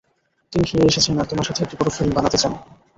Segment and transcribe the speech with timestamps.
[0.53, 2.53] তিনি ফিরে এসেছেন, আর তোমার সাথে একটি বড় ফিল্ম বানাতে চান।